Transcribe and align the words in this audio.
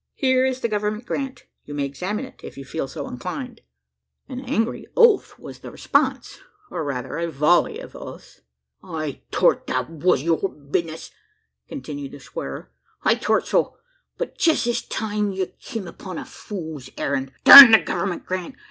Here 0.15 0.43
is 0.47 0.61
the 0.61 0.67
government 0.67 1.05
grant 1.05 1.43
you 1.63 1.75
may 1.75 1.85
examine 1.85 2.25
it, 2.25 2.41
if 2.43 2.57
you 2.57 2.65
feel 2.65 2.87
so 2.87 3.07
inclined." 3.07 3.61
An 4.27 4.39
angry 4.39 4.87
oath 4.97 5.37
was 5.37 5.59
the 5.59 5.69
response, 5.69 6.39
or 6.71 6.83
rather 6.83 7.19
a 7.19 7.29
volley 7.29 7.77
of 7.77 7.95
oaths. 7.95 8.41
"I 8.83 9.21
thort 9.31 9.67
that 9.67 9.91
wur 9.91 10.15
yur 10.15 10.37
bisness," 10.37 11.11
continued 11.67 12.13
the 12.13 12.19
swearer. 12.19 12.71
"I 13.03 13.13
thort 13.13 13.45
so; 13.45 13.77
but 14.17 14.39
jest 14.39 14.65
this 14.65 14.81
time 14.81 15.33
you've 15.33 15.59
kim 15.59 15.87
upon 15.87 16.17
a 16.17 16.25
fool's 16.25 16.89
errand. 16.97 17.31
Durn 17.43 17.69
the 17.69 17.79
government 17.79 18.25
grant! 18.25 18.55